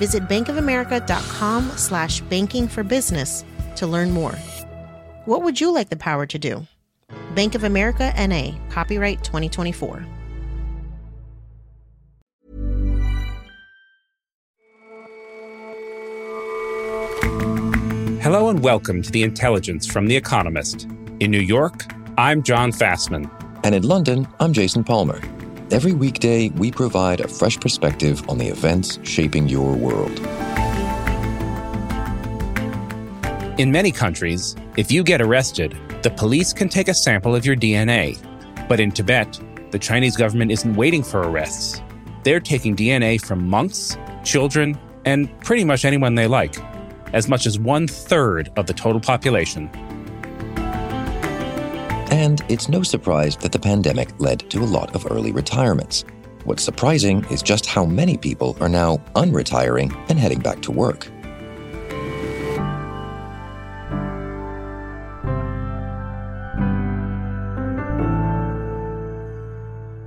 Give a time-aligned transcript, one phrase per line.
[0.00, 3.44] Visit bankofamerica.com slash banking for business
[3.76, 4.34] to learn more.
[5.26, 6.66] What would you like the power to do?
[7.34, 10.06] Bank of America NA, copyright 2024.
[18.22, 20.88] Hello and welcome to The Intelligence from The Economist.
[21.20, 21.84] In New York,
[22.16, 23.30] I'm John Fasman.
[23.64, 25.20] And in London, I'm Jason Palmer.
[25.72, 30.18] Every weekday, we provide a fresh perspective on the events shaping your world.
[33.56, 37.54] In many countries, if you get arrested, the police can take a sample of your
[37.54, 38.18] DNA.
[38.68, 39.38] But in Tibet,
[39.70, 41.80] the Chinese government isn't waiting for arrests.
[42.24, 46.56] They're taking DNA from monks, children, and pretty much anyone they like,
[47.12, 49.70] as much as one third of the total population.
[52.20, 56.04] And it's no surprise that the pandemic led to a lot of early retirements.
[56.44, 61.08] What's surprising is just how many people are now unretiring and heading back to work.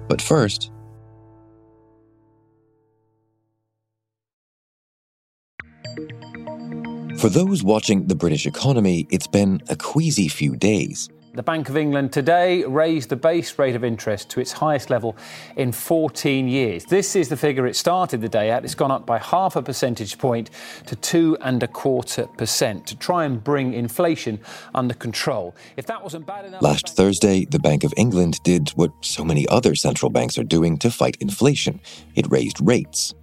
[0.07, 0.71] But first,
[7.17, 11.09] for those watching the British economy, it's been a queasy few days.
[11.35, 15.17] The Bank of England today raised the base rate of interest to its highest level
[15.55, 16.85] in 14 years.
[16.85, 18.63] This is the figure it started the day at.
[18.63, 20.51] It's gone up by half a percentage point
[20.85, 24.41] to two and a quarter percent to try and bring inflation
[24.75, 25.55] under control.
[25.75, 26.61] If that wasn't bad enough.
[26.61, 30.77] Last Thursday, the Bank of England did what so many other central banks are doing
[30.77, 31.81] to fight inflation
[32.13, 33.15] it raised rates.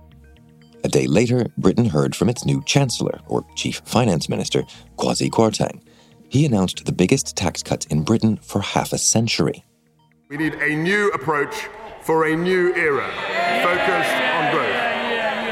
[0.83, 4.65] A day later, Britain heard from its new Chancellor, or Chief Finance Minister,
[4.97, 5.81] Kwasi Kwarteng
[6.31, 9.65] he announced the biggest tax cuts in Britain for half a century.
[10.29, 11.69] We need a new approach
[12.03, 13.11] for a new era,
[13.65, 14.77] focused on growth.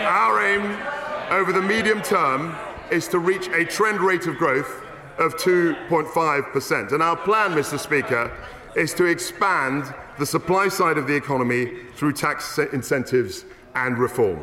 [0.07, 2.55] Our aim over the medium term
[2.93, 4.85] is to reach a trend rate of growth
[5.19, 6.93] of 2.5%.
[6.93, 7.77] And our plan, Mr.
[7.77, 8.33] Speaker,
[8.77, 13.45] is to expand the supply side of the economy through tax incentives
[13.75, 14.41] and reform.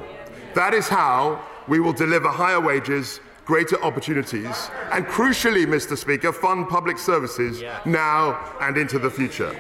[0.54, 5.98] That is how we will deliver higher wages greater opportunities, and crucially, Mr.
[5.98, 7.80] Speaker, fund public services yeah.
[7.86, 9.56] now and into the future.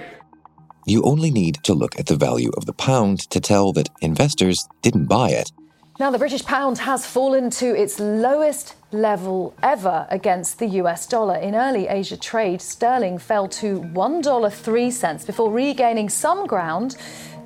[0.87, 4.67] You only need to look at the value of the pound to tell that investors
[4.81, 5.51] didn't buy it.
[5.97, 11.37] Now, the British pound has fallen to its lowest level ever against the US dollar.
[11.37, 16.97] In early Asia trade, sterling fell to $1.03 before regaining some ground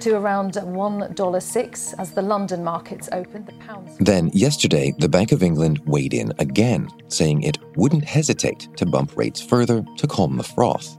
[0.01, 3.47] to around $1.06 as the London markets opened.
[3.47, 3.97] The pounds.
[3.99, 9.17] Then, yesterday, the Bank of England weighed in again, saying it wouldn't hesitate to bump
[9.17, 10.97] rates further to calm the froth.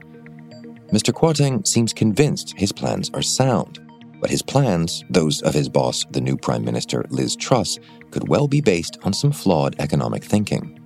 [0.91, 1.13] Mr.
[1.13, 3.79] Kwarteng seems convinced his plans are sound,
[4.19, 7.79] but his plans, those of his boss, the new Prime Minister Liz Truss,
[8.11, 10.80] could well be based on some flawed economic thinking.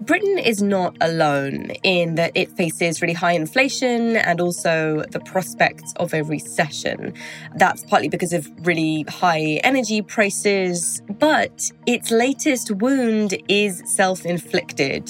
[0.00, 5.92] Britain is not alone in that it faces really high inflation and also the prospects
[5.96, 7.12] of a recession.
[7.56, 15.06] That's partly because of really high energy prices, but its latest wound is self inflicted.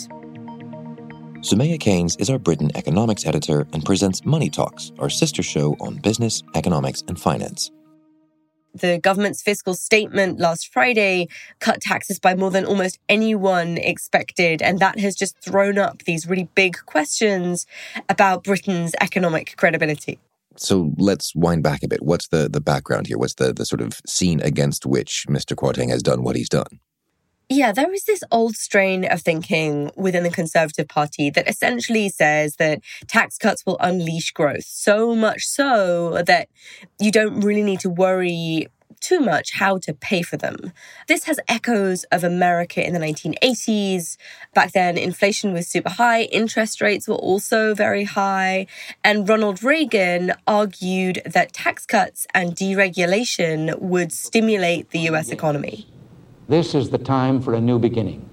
[1.43, 5.97] Soumaya Keynes is our Britain economics editor and presents Money Talks, our sister show on
[5.99, 7.71] business, economics, and finance
[8.75, 14.63] the government's fiscal statement last Friday cut taxes by more than almost anyone expected.
[14.63, 17.67] And that has just thrown up these really big questions
[18.09, 20.19] about Britain's economic credibility.
[20.57, 22.03] So let's wind back a bit.
[22.03, 23.19] What's the, the background here?
[23.19, 25.55] What's the, the sort of scene against which Mr.
[25.55, 26.81] Kwarteng has done what he's done?
[27.53, 32.55] Yeah, there is this old strain of thinking within the Conservative Party that essentially says
[32.61, 36.49] that tax cuts will unleash growth, so much so that
[37.01, 38.69] you don't really need to worry
[39.01, 40.73] too much how to pay for them.
[41.09, 44.17] This has echoes of America in the 1980s.
[44.55, 48.69] Back then, inflation was super high, interest rates were also very high,
[49.03, 55.89] and Ronald Reagan argued that tax cuts and deregulation would stimulate the US economy.
[56.51, 58.29] This is the time for a new beginning.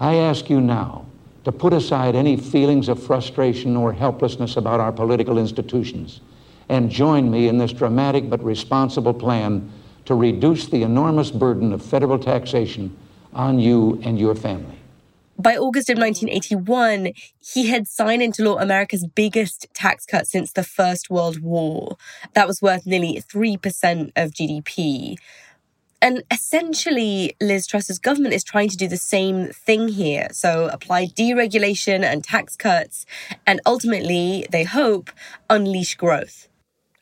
[0.00, 1.04] I ask you now
[1.44, 6.22] to put aside any feelings of frustration or helplessness about our political institutions
[6.70, 9.70] and join me in this dramatic but responsible plan
[10.06, 12.96] to reduce the enormous burden of federal taxation
[13.34, 14.78] on you and your family.
[15.38, 20.64] By August of 1981, he had signed into law America's biggest tax cut since the
[20.64, 21.98] First World War.
[22.32, 25.16] That was worth nearly 3% of GDP.
[26.00, 30.28] And essentially, Liz Truss's government is trying to do the same thing here.
[30.32, 33.04] So, apply deregulation and tax cuts,
[33.46, 35.10] and ultimately, they hope,
[35.50, 36.48] unleash growth.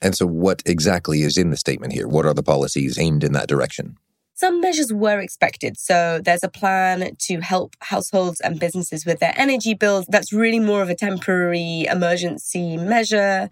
[0.01, 2.09] And so, what exactly is in the statement here?
[2.09, 3.99] What are the policies aimed in that direction?
[4.39, 5.79] Some measures were expected.
[5.79, 10.05] So there's a plan to help households and businesses with their energy bills.
[10.11, 13.49] That's really more of a temporary emergency measure.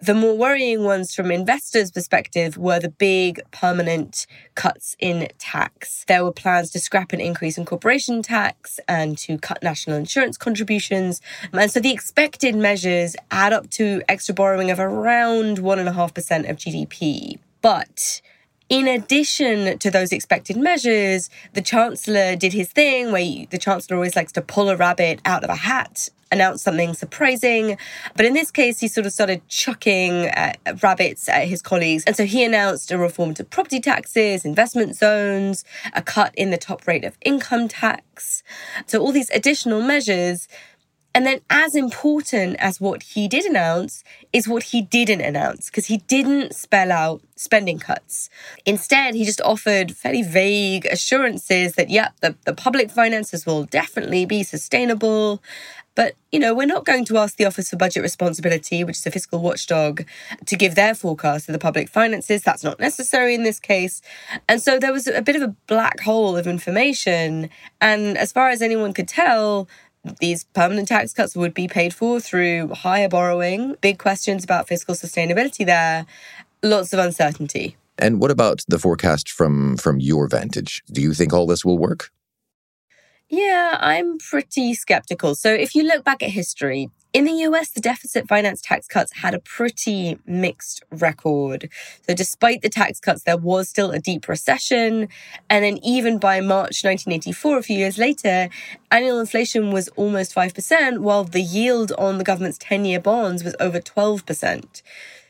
[0.00, 6.06] The more worrying ones from investors' perspective were the big permanent cuts in tax.
[6.08, 10.38] There were plans to scrap an increase in corporation tax and to cut national insurance
[10.38, 11.20] contributions.
[11.52, 17.38] And so the expected measures add up to extra borrowing of around 1.5% of GDP.
[17.60, 18.22] But
[18.72, 24.16] in addition to those expected measures, the Chancellor did his thing where the Chancellor always
[24.16, 27.76] likes to pull a rabbit out of a hat announce something surprising.
[28.16, 32.04] But in this case, he sort of started chucking uh, rabbits at his colleagues.
[32.04, 35.64] And so he announced a reform to property taxes, investment zones,
[35.94, 38.42] a cut in the top rate of income tax.
[38.86, 40.48] So all these additional measures
[41.14, 45.86] and then, as important as what he did announce is what he didn't announce, because
[45.86, 48.30] he didn't spell out spending cuts.
[48.64, 54.24] Instead, he just offered fairly vague assurances that, yep, the, the public finances will definitely
[54.24, 55.42] be sustainable.
[55.94, 59.06] But, you know, we're not going to ask the Office for Budget Responsibility, which is
[59.06, 60.06] a fiscal watchdog,
[60.46, 62.42] to give their forecast of the public finances.
[62.42, 64.00] That's not necessary in this case.
[64.48, 67.50] And so there was a bit of a black hole of information.
[67.82, 69.68] And as far as anyone could tell,
[70.20, 73.76] these permanent tax cuts would be paid for through higher borrowing.
[73.80, 76.06] Big questions about fiscal sustainability there.
[76.62, 77.76] Lots of uncertainty.
[77.98, 80.82] And what about the forecast from from your vantage?
[80.90, 82.10] Do you think all this will work?
[83.28, 85.34] Yeah, I'm pretty skeptical.
[85.34, 89.12] So if you look back at history, in the US, the deficit finance tax cuts
[89.12, 91.68] had a pretty mixed record.
[92.06, 95.08] So, despite the tax cuts, there was still a deep recession.
[95.50, 98.48] And then, even by March 1984, a few years later,
[98.90, 103.54] annual inflation was almost 5%, while the yield on the government's 10 year bonds was
[103.60, 104.82] over 12%.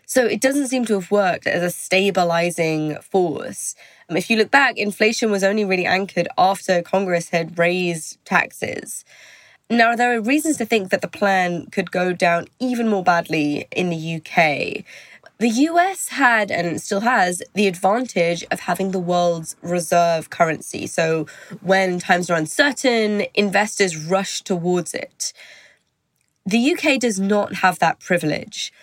[0.06, 3.74] So, it doesn't seem to have worked as a stabilizing force.
[4.08, 9.04] Um, if you look back, inflation was only really anchored after Congress had raised taxes.
[9.72, 13.66] Now, there are reasons to think that the plan could go down even more badly
[13.72, 14.84] in the UK.
[15.38, 20.86] The US had and still has the advantage of having the world's reserve currency.
[20.86, 21.26] So,
[21.62, 25.32] when times are uncertain, investors rush towards it.
[26.44, 28.74] The UK does not have that privilege.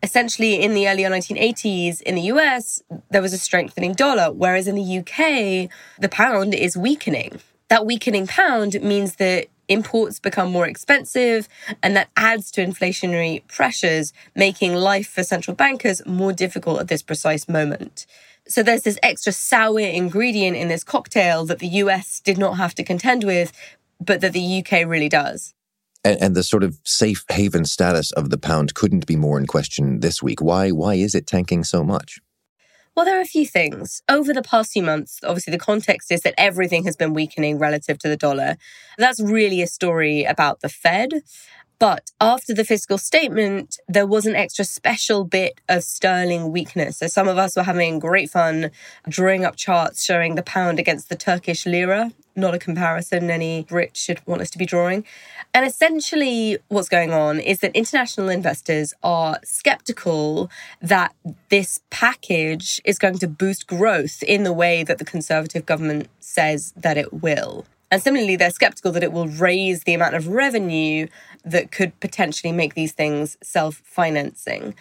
[0.00, 4.76] Essentially, in the early 1980s in the US, there was a strengthening dollar, whereas in
[4.76, 7.40] the UK, the pound is weakening.
[7.66, 11.48] That weakening pound means that imports become more expensive,
[11.82, 17.02] and that adds to inflationary pressures, making life for central bankers more difficult at this
[17.02, 18.06] precise moment.
[18.48, 22.74] So there's this extra sour ingredient in this cocktail that the US did not have
[22.76, 23.52] to contend with,
[24.00, 25.52] but that the UK really does.
[26.04, 29.46] And, and the sort of safe haven status of the pound couldn't be more in
[29.46, 30.40] question this week.
[30.40, 30.70] Why?
[30.70, 32.20] Why is it tanking so much?
[32.96, 34.02] Well, there are a few things.
[34.08, 37.98] Over the past few months, obviously, the context is that everything has been weakening relative
[37.98, 38.56] to the dollar.
[38.96, 41.22] That's really a story about the Fed.
[41.78, 46.96] But after the fiscal statement, there was an extra special bit of sterling weakness.
[46.96, 48.70] So some of us were having great fun
[49.06, 52.12] drawing up charts showing the pound against the Turkish lira.
[52.36, 55.04] Not a comparison any Brit should want us to be drawing.
[55.54, 60.50] And essentially, what's going on is that international investors are skeptical
[60.82, 61.14] that
[61.48, 66.74] this package is going to boost growth in the way that the Conservative government says
[66.76, 67.64] that it will.
[67.90, 71.06] And similarly, they're skeptical that it will raise the amount of revenue
[71.44, 74.74] that could potentially make these things self financing.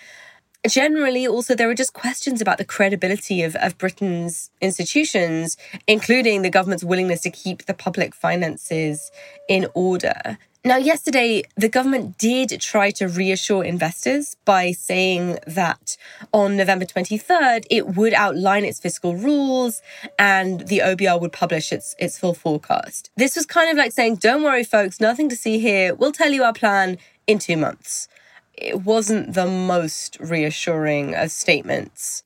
[0.68, 5.58] Generally, also, there are just questions about the credibility of, of Britain's institutions,
[5.88, 9.12] including the government's willingness to keep the public finances
[9.48, 10.38] in order.
[10.66, 15.96] Now, yesterday, the government did try to reassure investors by saying that
[16.34, 19.84] on November 23rd, it would outline its fiscal rules
[20.18, 23.12] and the OBR would publish its, its full forecast.
[23.16, 25.94] This was kind of like saying, don't worry, folks, nothing to see here.
[25.94, 28.08] We'll tell you our plan in two months.
[28.58, 32.24] It wasn't the most reassuring of statements.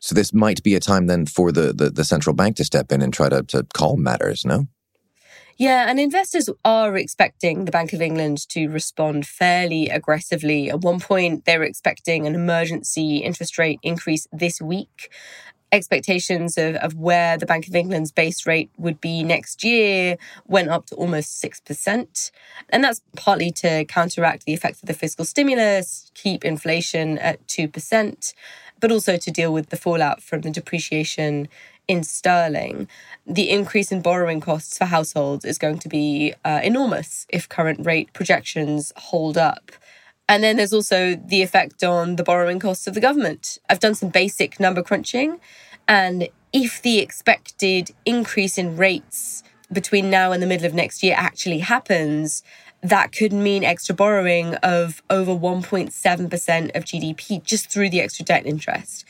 [0.00, 2.90] So, this might be a time then for the, the, the central bank to step
[2.90, 4.66] in and try to, to calm matters, no?
[5.60, 10.70] Yeah, and investors are expecting the Bank of England to respond fairly aggressively.
[10.70, 15.10] At one point, they were expecting an emergency interest rate increase this week.
[15.72, 20.68] Expectations of, of where the Bank of England's base rate would be next year went
[20.68, 22.30] up to almost 6%.
[22.70, 28.34] And that's partly to counteract the effects of the fiscal stimulus, keep inflation at 2%,
[28.80, 31.48] but also to deal with the fallout from the depreciation
[31.86, 32.88] in sterling.
[33.26, 37.84] The increase in borrowing costs for households is going to be uh, enormous if current
[37.84, 39.72] rate projections hold up.
[40.30, 43.58] And then there's also the effect on the borrowing costs of the government.
[43.68, 45.40] I've done some basic number crunching,
[45.88, 51.16] and if the expected increase in rates between now and the middle of next year
[51.18, 52.44] actually happens,
[52.80, 58.46] that could mean extra borrowing of over 1.7% of GDP just through the extra debt
[58.46, 59.04] interest.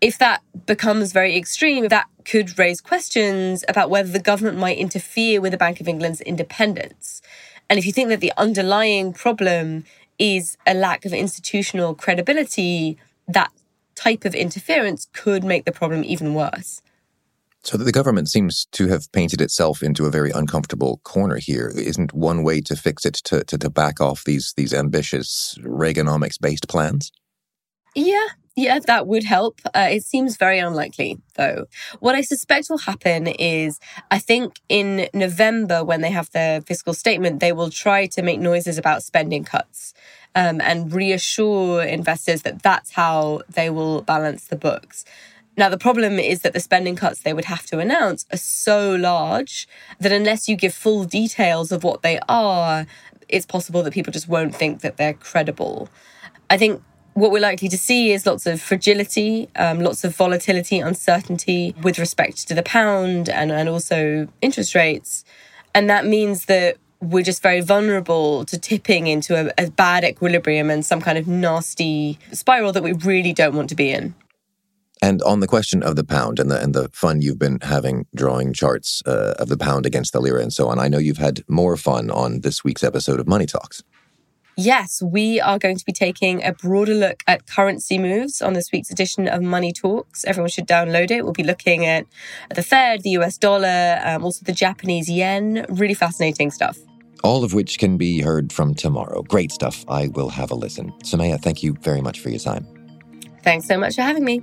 [0.00, 5.42] If that becomes very extreme, that could raise questions about whether the government might interfere
[5.42, 7.20] with the Bank of England's independence.
[7.68, 9.84] And if you think that the underlying problem
[10.22, 13.50] is a lack of institutional credibility, that
[13.96, 16.80] type of interference could make the problem even worse.
[17.64, 21.72] So the government seems to have painted itself into a very uncomfortable corner here.
[21.74, 26.40] Isn't one way to fix it to, to, to back off these these ambitious Reaganomics
[26.40, 27.10] based plans?
[27.96, 29.60] Yeah, yeah, that would help.
[29.74, 31.66] Uh, it seems very unlikely, though.
[32.00, 33.80] What I suspect will happen is
[34.10, 38.40] I think in November, when they have their fiscal statement, they will try to make
[38.40, 39.94] noises about spending cuts
[40.34, 45.04] um, and reassure investors that that's how they will balance the books.
[45.56, 48.94] Now, the problem is that the spending cuts they would have to announce are so
[48.94, 49.68] large
[50.00, 52.86] that unless you give full details of what they are,
[53.28, 55.88] it's possible that people just won't think that they're credible.
[56.48, 56.82] I think
[57.14, 61.98] what we're likely to see is lots of fragility, um, lots of volatility, uncertainty with
[61.98, 65.24] respect to the pound and, and also interest rates.
[65.74, 70.70] And that means that we're just very vulnerable to tipping into a, a bad equilibrium
[70.70, 74.14] and some kind of nasty spiral that we really don't want to be in.
[75.02, 78.06] And on the question of the pound and the and the fun you've been having
[78.14, 81.18] drawing charts uh, of the pound against the lira and so on, I know you've
[81.18, 83.82] had more fun on this week's episode of Money Talks.
[84.56, 88.70] Yes, we are going to be taking a broader look at currency moves on this
[88.70, 90.24] week's edition of Money Talks.
[90.24, 91.22] Everyone should download it.
[91.22, 92.06] We'll be looking at
[92.54, 95.64] the Fed, the US dollar, um, also the Japanese yen.
[95.70, 96.78] Really fascinating stuff.
[97.24, 99.22] All of which can be heard from tomorrow.
[99.22, 99.84] Great stuff.
[99.88, 100.92] I will have a listen.
[101.02, 102.66] Soumaya, thank you very much for your time.
[103.42, 104.42] Thanks so much for having me.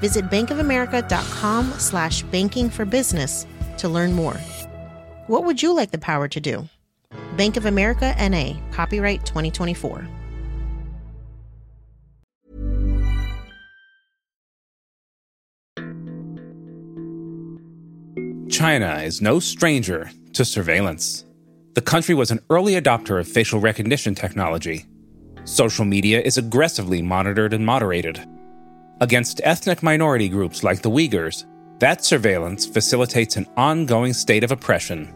[0.00, 3.46] Visit bankofamerica.com slash banking for business
[3.78, 4.36] to learn more.
[5.26, 6.68] What would you like the power to do?
[7.36, 10.08] Bank of America NA, copyright 2024.
[18.48, 21.26] China is no stranger to surveillance.
[21.74, 24.86] The country was an early adopter of facial recognition technology.
[25.44, 28.26] Social media is aggressively monitored and moderated.
[28.98, 31.44] Against ethnic minority groups like the Uyghurs,
[31.80, 35.12] that surveillance facilitates an ongoing state of oppression.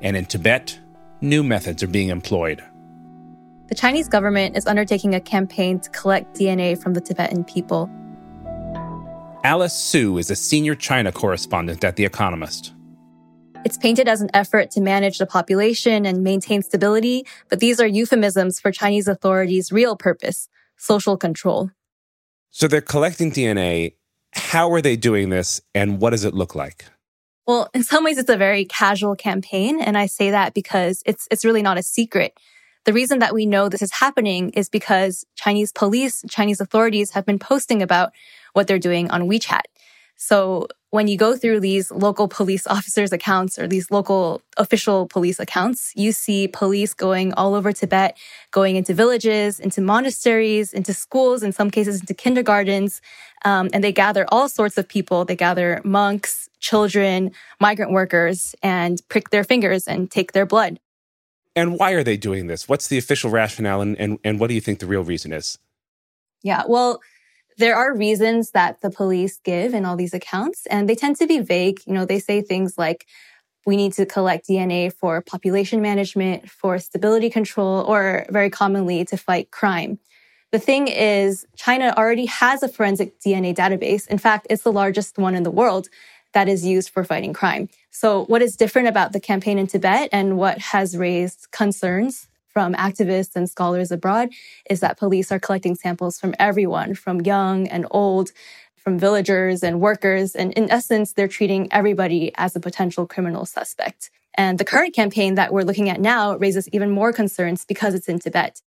[0.00, 0.76] And in Tibet,
[1.20, 2.60] new methods are being employed.
[3.68, 7.88] The Chinese government is undertaking a campaign to collect DNA from the Tibetan people.
[9.44, 12.72] Alice Su is a senior China correspondent at The Economist.
[13.64, 17.86] It's painted as an effort to manage the population and maintain stability, but these are
[17.86, 21.70] euphemisms for Chinese authorities' real purpose social control.
[22.54, 23.94] So they're collecting DNA.
[24.32, 26.84] How are they doing this, and what does it look like?
[27.48, 31.26] Well, in some ways, it's a very casual campaign, and I say that because it's
[31.32, 32.38] it's really not a secret.
[32.84, 37.26] The reason that we know this is happening is because Chinese police, Chinese authorities have
[37.26, 38.12] been posting about
[38.52, 39.62] what they're doing on WeChat.
[40.24, 45.38] So when you go through these local police officers' accounts or these local official police
[45.38, 48.16] accounts, you see police going all over Tibet,
[48.50, 53.02] going into villages, into monasteries, into schools, in some cases into kindergartens.
[53.44, 55.26] Um, and they gather all sorts of people.
[55.26, 60.80] They gather monks, children, migrant workers, and prick their fingers and take their blood.
[61.54, 62.66] And why are they doing this?
[62.66, 65.58] What's the official rationale, and, and, and what do you think the real reason is?
[66.42, 67.00] Yeah, well,
[67.56, 71.26] there are reasons that the police give in all these accounts, and they tend to
[71.26, 71.80] be vague.
[71.86, 73.06] You know, they say things like
[73.66, 79.16] we need to collect DNA for population management, for stability control, or very commonly to
[79.16, 79.98] fight crime.
[80.52, 84.06] The thing is, China already has a forensic DNA database.
[84.08, 85.88] In fact, it's the largest one in the world
[86.32, 87.68] that is used for fighting crime.
[87.90, 92.72] So, what is different about the campaign in Tibet and what has raised concerns from
[92.74, 94.30] activists and scholars abroad
[94.70, 98.30] is that police are collecting samples from everyone, from young and old,
[98.76, 100.34] from villagers and workers.
[100.34, 104.10] And in essence, they're treating everybody as a potential criminal suspect.
[104.36, 108.08] And the current campaign that we're looking at now raises even more concerns because it's
[108.08, 108.62] in Tibet.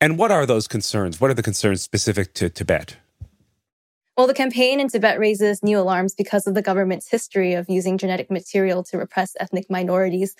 [0.00, 1.20] And what are those concerns?
[1.20, 2.96] What are the concerns specific to Tibet?
[4.16, 7.98] Well, the campaign in Tibet raises new alarms because of the government's history of using
[7.98, 10.34] genetic material to repress ethnic minorities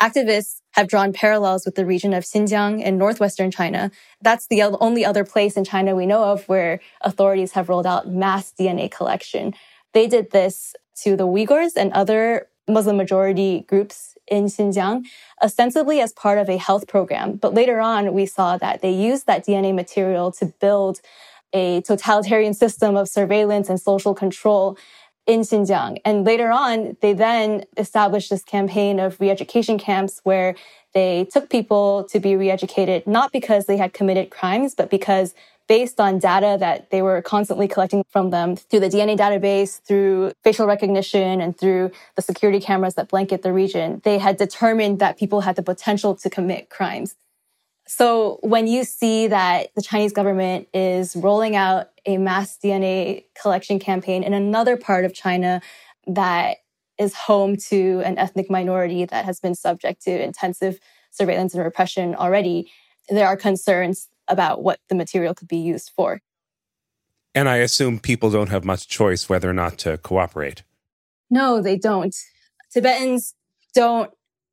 [0.00, 3.90] Activists have drawn parallels with the region of Xinjiang in northwestern China.
[4.20, 8.08] That's the only other place in China we know of where authorities have rolled out
[8.08, 9.54] mass DNA collection.
[9.92, 15.04] They did this to the Uyghurs and other Muslim majority groups in Xinjiang,
[15.42, 17.34] ostensibly as part of a health program.
[17.34, 21.00] But later on, we saw that they used that DNA material to build
[21.52, 24.78] a totalitarian system of surveillance and social control
[25.26, 25.98] in Xinjiang.
[26.04, 30.54] And later on, they then established this campaign of re-education camps where
[30.94, 35.34] they took people to be re-educated, not because they had committed crimes, but because
[35.68, 40.32] based on data that they were constantly collecting from them through the DNA database, through
[40.42, 45.18] facial recognition, and through the security cameras that blanket the region, they had determined that
[45.18, 47.14] people had the potential to commit crimes.
[47.86, 53.78] So when you see that the Chinese government is rolling out a mass DNA collection
[53.78, 55.60] campaign in another part of China
[56.06, 56.58] that
[56.98, 60.78] is home to an ethnic minority that has been subject to intensive
[61.10, 62.70] surveillance and repression already,
[63.08, 66.20] there are concerns about what the material could be used for.
[67.34, 70.62] And I assume people don't have much choice whether or not to cooperate.
[71.30, 72.14] No, they don't.
[72.72, 73.34] Tibetans
[73.74, 74.10] don't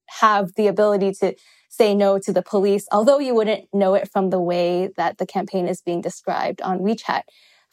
[0.08, 1.36] have the ability to
[1.70, 5.26] say no to the police, although you wouldn't know it from the way that the
[5.26, 7.22] campaign is being described on WeChat.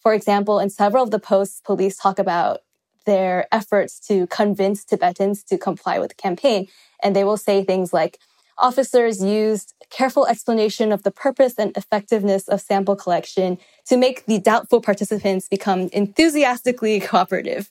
[0.01, 2.61] For example, in several of the posts, police talk about
[3.07, 6.69] their efforts to convince Tibetans to comply with the campaign.
[7.03, 8.19] And they will say things like,
[8.59, 14.39] officers used careful explanation of the purpose and effectiveness of sample collection to make the
[14.39, 17.71] doubtful participants become enthusiastically cooperative.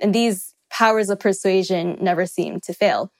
[0.00, 3.12] And these powers of persuasion never seem to fail.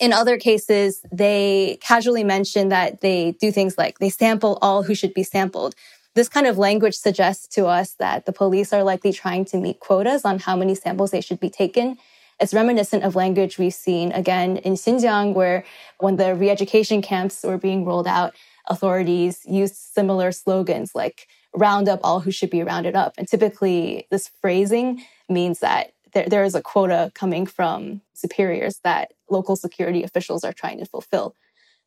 [0.00, 4.94] In other cases, they casually mention that they do things like they sample all who
[4.94, 5.74] should be sampled.
[6.14, 9.78] This kind of language suggests to us that the police are likely trying to meet
[9.78, 11.98] quotas on how many samples they should be taken.
[12.40, 15.64] It's reminiscent of language we've seen again in Xinjiang, where
[15.98, 18.34] when the re education camps were being rolled out,
[18.68, 23.12] authorities used similar slogans like round up all who should be rounded up.
[23.18, 29.12] And typically, this phrasing means that there, there is a quota coming from superiors that
[29.28, 31.34] local security officials are trying to fulfill.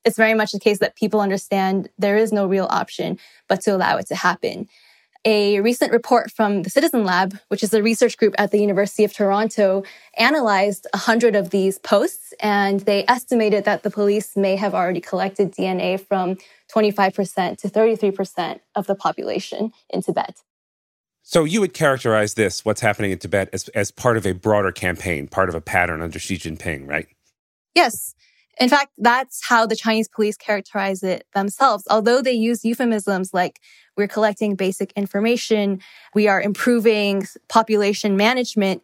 [0.06, 3.76] It's very much the case that people understand there is no real option but to
[3.76, 4.68] allow it to happen.
[5.26, 9.06] A recent report from the Citizen Lab, which is a research group at the University
[9.06, 9.84] of Toronto,
[10.18, 15.54] analyzed 100 of these posts and they estimated that the police may have already collected
[15.54, 16.36] DNA from
[16.76, 20.42] 25% to 33% of the population in Tibet.
[21.24, 24.72] So you would characterize this, what's happening in Tibet, as, as part of a broader
[24.72, 27.08] campaign, part of a pattern under Xi Jinping, right?
[27.74, 28.14] Yes.
[28.60, 31.86] In fact, that's how the Chinese police characterize it themselves.
[31.90, 33.62] Although they use euphemisms like
[33.98, 35.82] we're collecting basic information,
[36.14, 38.84] we are improving population management,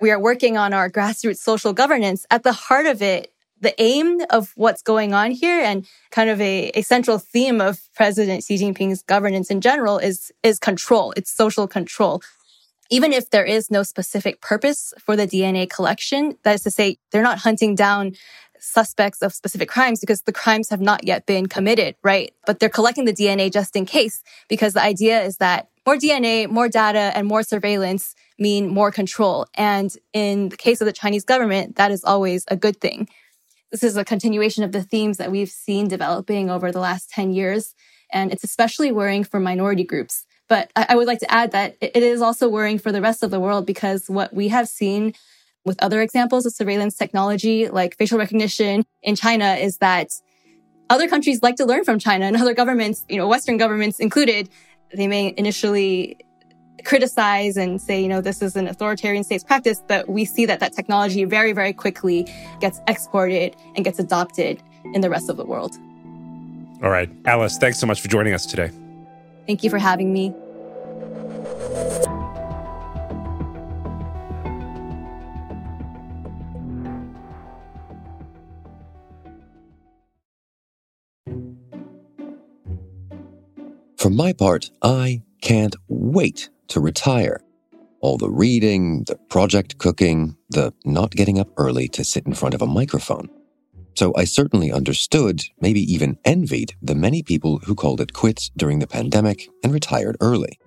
[0.00, 4.20] we are working on our grassroots social governance, at the heart of it the aim
[4.30, 8.56] of what's going on here and kind of a, a central theme of President Xi
[8.56, 11.12] Jinping's governance in general is, is control.
[11.16, 12.22] It's social control.
[12.90, 16.98] Even if there is no specific purpose for the DNA collection, that is to say,
[17.12, 18.12] they're not hunting down
[18.58, 22.32] suspects of specific crimes because the crimes have not yet been committed, right?
[22.46, 26.48] But they're collecting the DNA just in case because the idea is that more DNA,
[26.48, 29.46] more data, and more surveillance mean more control.
[29.54, 33.08] And in the case of the Chinese government, that is always a good thing.
[33.70, 37.32] This is a continuation of the themes that we've seen developing over the last 10
[37.32, 37.74] years.
[38.12, 40.26] And it's especially worrying for minority groups.
[40.48, 43.30] But I, would like to add that it is also worrying for the rest of
[43.30, 45.14] the world because what we have seen
[45.64, 50.08] with other examples of surveillance technology like facial recognition in China is that
[50.88, 54.48] other countries like to learn from China and other governments, you know, Western governments included.
[54.92, 56.18] They may initially
[56.84, 60.60] criticize and say, you know, this is an authoritarian state's practice, but we see that
[60.60, 62.26] that technology very, very quickly
[62.60, 64.62] gets exported and gets adopted
[64.94, 65.76] in the rest of the world.
[66.82, 67.10] All right.
[67.26, 68.70] Alice, thanks so much for joining us today.
[69.46, 70.34] Thank you for having me.
[83.96, 87.40] For my part, I can't wait to retire.
[88.00, 92.54] All the reading, the project cooking, the not getting up early to sit in front
[92.54, 93.28] of a microphone.
[93.94, 98.78] So I certainly understood, maybe even envied, the many people who called it quits during
[98.78, 100.58] the pandemic and retired early.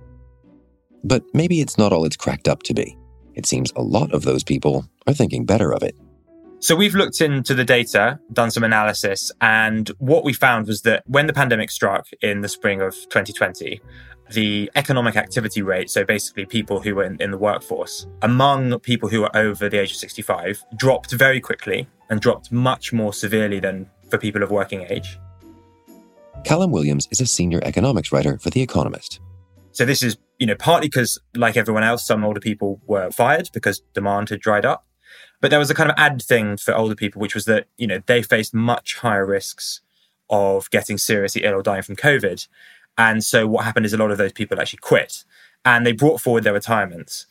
[1.04, 2.98] But maybe it's not all it's cracked up to be.
[3.34, 5.96] It seems a lot of those people are thinking better of it.
[6.60, 11.04] So we've looked into the data, done some analysis, and what we found was that
[11.06, 13.82] when the pandemic struck in the spring of 2020,
[14.34, 19.10] the economic activity rate, so basically people who were in, in, the workforce, among people
[19.10, 23.60] who were over the age of 65, dropped very quickly and dropped much more severely
[23.60, 25.18] than for people of working age.
[26.44, 29.20] Callum Williams is a senior economics writer for The Economist.
[29.72, 33.50] So this is, you know, partly because, like everyone else, some older people were fired
[33.54, 34.86] because demand had dried up.
[35.42, 37.88] But there was a kind of add thing for older people, which was that, you
[37.88, 39.82] know, they faced much higher risks
[40.30, 42.48] of getting seriously ill or dying from COVID.
[42.98, 45.24] And so what happened is a lot of those people actually quit
[45.66, 47.26] and they brought forward their retirements.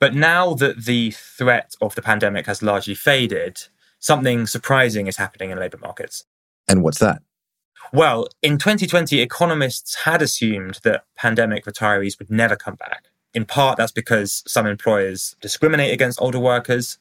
[0.00, 3.60] But now that the threat of the pandemic has largely faded,
[3.98, 6.24] something surprising is happening in labour markets.
[6.68, 7.22] And what's that?
[7.92, 13.06] Well, in 2020, economists had assumed that pandemic retirees would never come back.
[13.34, 16.98] In part, that's because some employers discriminate against older workers.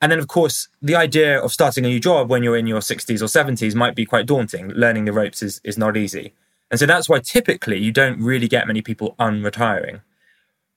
[0.00, 2.80] And then, of course, the idea of starting a new job when you're in your
[2.80, 4.70] 60s or 70s might be quite daunting.
[4.70, 6.32] Learning the ropes is, is not easy.
[6.70, 10.02] And so that's why typically you don't really get many people unretiring.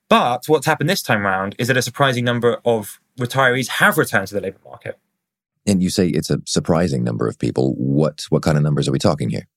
[0.10, 4.28] But what's happened this time around is that a surprising number of retirees have returned
[4.28, 5.00] to the labour market.
[5.66, 7.74] And you say it's a surprising number of people.
[7.76, 9.48] What what kind of numbers are we talking here?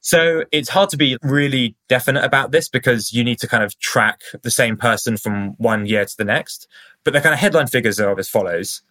[0.00, 3.78] So it's hard to be really definite about this because you need to kind of
[3.78, 6.66] track the same person from one year to the next.
[7.04, 8.82] But the kind of headline figures are as follows.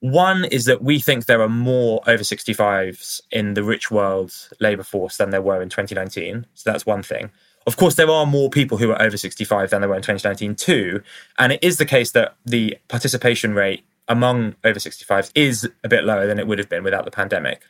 [0.00, 4.84] One is that we think there are more over 65s in the rich world labour
[4.84, 6.46] force than there were in 2019.
[6.54, 7.30] So that's one thing.
[7.66, 10.54] Of course, there are more people who are over 65 than there were in 2019
[10.54, 11.02] too.
[11.38, 16.04] And it is the case that the participation rate among over 65s is a bit
[16.04, 17.60] lower than it would have been without the pandemic.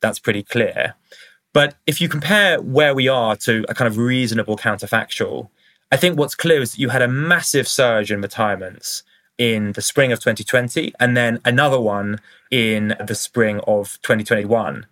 [0.00, 0.94] That's pretty clear.
[1.54, 5.48] But if you compare where we are to a kind of reasonable counterfactual,
[5.90, 9.02] I think what's clear is that you had a massive surge in retirements
[9.38, 12.20] in the spring of 2020 and then another one
[12.50, 14.86] in the spring of 2021.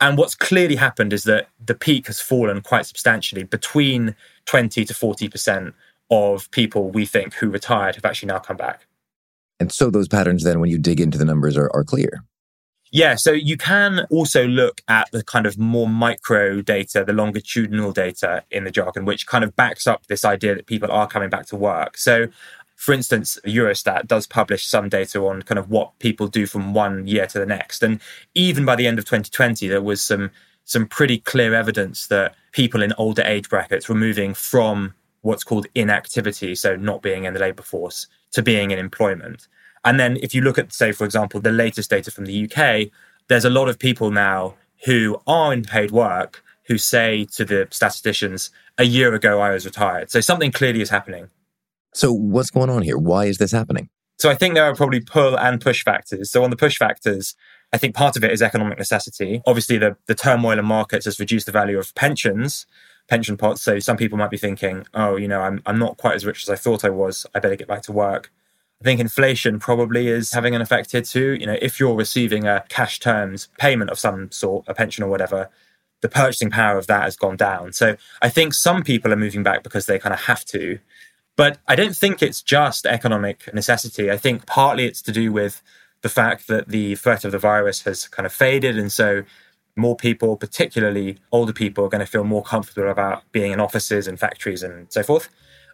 [0.00, 4.14] And what's clearly happened is that the peak has fallen quite substantially between
[4.46, 5.74] 20 to 40%
[6.10, 8.86] of people we think who retired have actually now come back.
[9.60, 12.24] And so those patterns, then, when you dig into the numbers, are, are clear.
[12.90, 17.92] Yeah, so you can also look at the kind of more micro data, the longitudinal
[17.92, 21.28] data in the jargon, which kind of backs up this idea that people are coming
[21.28, 21.98] back to work.
[21.98, 22.28] So,
[22.78, 27.08] for instance, Eurostat does publish some data on kind of what people do from one
[27.08, 27.82] year to the next.
[27.82, 28.00] And
[28.36, 30.30] even by the end of 2020, there was some
[30.64, 35.66] some pretty clear evidence that people in older age brackets were moving from what's called
[35.74, 39.48] inactivity, so not being in the labour force, to being in employment.
[39.84, 42.92] And then if you look at, say, for example, the latest data from the UK,
[43.26, 47.66] there's a lot of people now who are in paid work who say to the
[47.70, 50.12] statisticians, a year ago I was retired.
[50.12, 51.30] So something clearly is happening.
[51.94, 52.98] So what's going on here?
[52.98, 53.88] Why is this happening?
[54.18, 56.30] So I think there are probably pull and push factors.
[56.30, 57.36] So on the push factors,
[57.72, 59.42] I think part of it is economic necessity.
[59.46, 62.66] Obviously, the, the turmoil in markets has reduced the value of pensions,
[63.08, 63.62] pension pots.
[63.62, 66.42] So some people might be thinking, oh, you know, I'm, I'm not quite as rich
[66.42, 67.26] as I thought I was.
[67.34, 68.32] I better get back to work.
[68.80, 71.36] I think inflation probably is having an effect here too.
[71.40, 75.08] You know, if you're receiving a cash terms payment of some sort, a pension or
[75.08, 75.50] whatever,
[76.00, 77.72] the purchasing power of that has gone down.
[77.72, 80.78] So I think some people are moving back because they kind of have to.
[81.38, 84.10] But I don't think it's just economic necessity.
[84.10, 85.62] I think partly it's to do with
[86.02, 88.76] the fact that the threat of the virus has kind of faded.
[88.76, 89.22] And so
[89.76, 94.08] more people, particularly older people, are going to feel more comfortable about being in offices
[94.08, 95.28] and factories and so forth.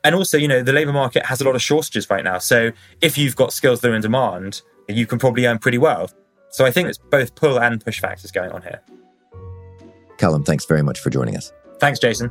[0.05, 2.37] And also, you know, the labour market has a lot of shortages right now.
[2.37, 6.11] So if you've got skills that are in demand, you can probably earn pretty well.
[6.51, 8.83] So I think it's both pull and push factors going on here.
[10.19, 11.55] Callum, thanks very much for joining us.
[11.81, 12.31] Thanks, Jason.